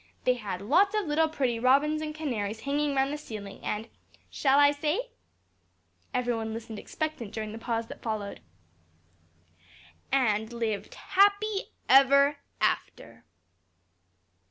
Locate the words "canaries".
2.15-2.61